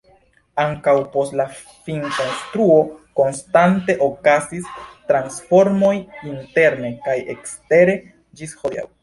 Ankaŭ 0.61 0.93
post 1.15 1.33
la 1.41 1.43
finkonstruo 1.57 2.77
konstante 3.19 3.97
okazis 4.07 4.73
transformoj 5.13 5.93
interne 6.33 6.91
kaj 7.07 7.19
ekstere 7.37 7.97
ĝis 8.41 8.59
hodiaŭ. 8.65 8.89